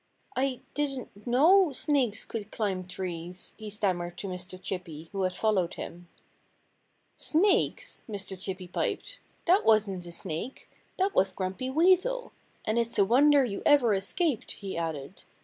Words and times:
"I 0.35 0.61
didn't 0.73 1.27
know 1.27 1.71
snakes 1.73 2.25
could 2.25 2.51
climb 2.51 2.87
trees," 2.87 3.53
he 3.59 3.69
stammered 3.69 4.17
to 4.17 4.27
Mr. 4.27 4.59
Chippy, 4.59 5.09
who 5.11 5.21
had 5.21 5.35
followed 5.35 5.75
him. 5.75 6.09
"Snakes!" 7.15 8.01
Mr. 8.09 8.35
Chippy 8.35 8.67
piped. 8.67 9.19
"That 9.45 9.63
wasn't 9.63 10.07
a 10.07 10.11
snake! 10.11 10.67
That 10.97 11.13
was 11.13 11.31
Grumpy 11.31 11.69
Weasel.... 11.69 12.31
And 12.65 12.79
it's 12.79 12.97
a 12.97 13.05
wonder 13.05 13.45
you 13.45 13.61
ever 13.63 13.93
escaped," 13.93 14.53
he 14.53 14.75
added. 14.75 15.23